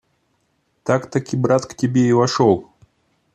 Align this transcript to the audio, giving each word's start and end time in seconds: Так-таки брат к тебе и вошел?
Так-таки 0.83 1.37
брат 1.37 1.65
к 1.67 1.75
тебе 1.75 2.07
и 2.09 2.11
вошел? 2.11 2.67